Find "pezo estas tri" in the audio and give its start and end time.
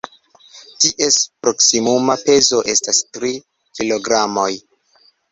2.21-3.29